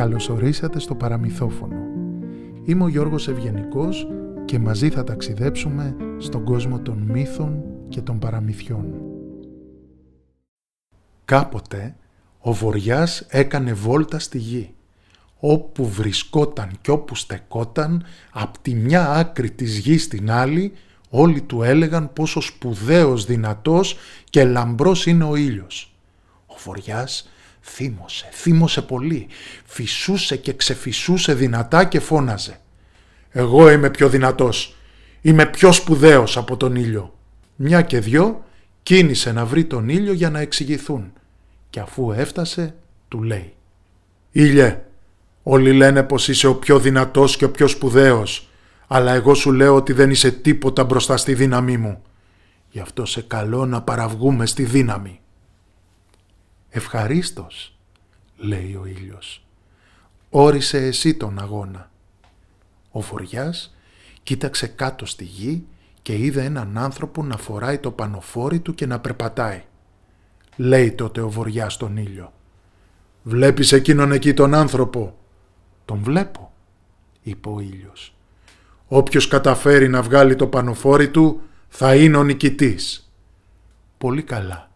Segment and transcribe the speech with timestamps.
[0.00, 1.76] Καλωσορίσατε στο παραμυθόφωνο.
[2.64, 4.06] Είμαι ο Γιώργος Ευγενικός
[4.44, 8.94] και μαζί θα ταξιδέψουμε στον κόσμο των μύθων και των παραμυθιών.
[11.24, 11.96] Κάποτε
[12.40, 14.74] ο Βοριάς έκανε βόλτα στη γη.
[15.36, 20.72] Όπου βρισκόταν και όπου στεκόταν, από τη μια άκρη της γης στην άλλη,
[21.10, 23.96] όλοι του έλεγαν πόσο σπουδαίος, δυνατός
[24.30, 25.94] και λαμπρός είναι ο ήλιος.
[26.46, 27.28] Ο Βοριάς
[27.74, 29.26] θύμωσε, θύμωσε πολύ,
[29.64, 32.60] φυσούσε και ξεφυσούσε δυνατά και φώναζε.
[33.30, 34.76] «Εγώ είμαι πιο δυνατός,
[35.20, 37.14] είμαι πιο σπουδαίος από τον ήλιο».
[37.56, 38.44] Μια και δυο
[38.82, 41.12] κίνησε να βρει τον ήλιο για να εξηγηθούν
[41.70, 42.74] και αφού έφτασε
[43.08, 43.52] του λέει
[44.30, 44.80] «Ήλιε,
[45.42, 48.48] όλοι λένε πως είσαι ο πιο δυνατός και ο πιο σπουδαίος,
[48.86, 52.02] αλλά εγώ σου λέω ότι δεν είσαι τίποτα μπροστά στη δύναμή μου.
[52.70, 55.19] Γι' αυτό σε καλώ να παραβγούμε στη δύναμη».
[56.70, 57.76] «Ευχαρίστως»,
[58.36, 59.44] λέει ο ήλιος.
[60.30, 61.90] «Όρισε εσύ τον αγώνα».
[62.90, 63.76] Ο Φοριάς
[64.22, 65.66] κοίταξε κάτω στη γη
[66.02, 69.64] και είδε έναν άνθρωπο να φοράει το πανοφόρι του και να περπατάει.
[70.56, 72.32] Λέει τότε ο Βοριάς στον ήλιο.
[73.22, 75.18] «Βλέπεις εκείνον εκεί τον άνθρωπο».
[75.84, 76.52] «Τον βλέπω»,
[77.22, 78.14] είπε ο ήλιος.
[78.86, 83.12] «Όποιος καταφέρει να βγάλει το πανοφόρι του θα είναι ο νικητής».
[83.98, 84.70] «Πολύ καλά»,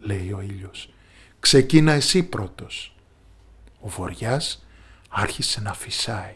[0.00, 0.92] λέει ο ήλιος.
[1.48, 2.94] «Ξεκίνα εσύ πρώτος».
[3.80, 4.66] Ο Βοριάς
[5.08, 6.34] άρχισε να φυσάει.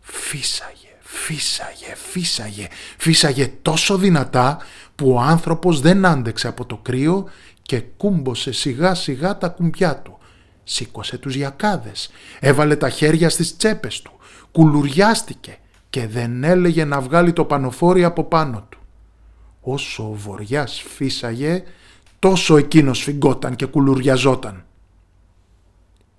[0.00, 4.58] Φύσαγε φύσαγε, φύσαγε, φύσαγε τόσο δυνατά
[4.94, 7.28] που ο άνθρωπος δεν άντεξε από το κρύο
[7.62, 10.18] και κούμποσε σιγά σιγά τα κουμπιά του.
[10.64, 14.12] Σήκωσε τους γιακάδες, έβαλε τα χέρια στις τσέπες του,
[14.52, 15.58] κουλουριάστηκε
[15.90, 18.78] και δεν έλεγε να βγάλει το πανοφόρι από πάνω του.
[19.60, 21.62] Όσο ο βοριάς φύσαγε,
[22.18, 24.64] τόσο εκείνος φυγκόταν και κουλουριαζόταν.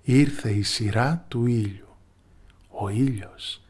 [0.02, 1.96] Ήρθε η σειρά του ήλιου.
[2.68, 3.62] Ο ήλιος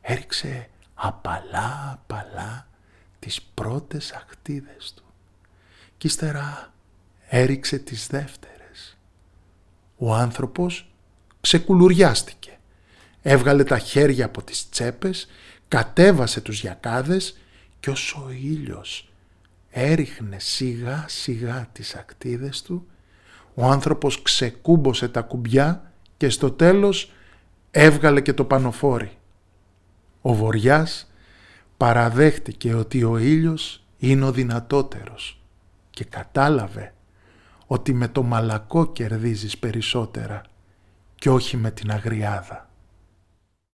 [0.00, 2.68] έριξε απαλά απαλά
[3.18, 5.04] τις πρώτες ακτίδες του
[5.96, 6.72] και ύστερα
[7.28, 8.98] έριξε τις δεύτερες.
[9.96, 10.90] Ο άνθρωπος
[11.40, 12.58] ξεκουλουριάστηκε,
[13.22, 15.28] έβγαλε τα χέρια από τις τσέπες,
[15.68, 17.38] κατέβασε τους γιακάδες
[17.80, 19.10] και όσο ο ήλιος
[19.78, 22.86] έριχνε σιγά σιγά τις ακτίδες του,
[23.54, 27.12] ο άνθρωπος ξεκούμπωσε τα κουμπιά και στο τέλος
[27.70, 29.18] έβγαλε και το πανοφόρι.
[30.20, 31.12] Ο Βοριάς
[31.76, 35.42] παραδέχτηκε ότι ο ήλιος είναι ο δυνατότερος
[35.90, 36.94] και κατάλαβε
[37.66, 40.42] ότι με το μαλακό κερδίζεις περισσότερα
[41.14, 42.65] και όχι με την αγριάδα.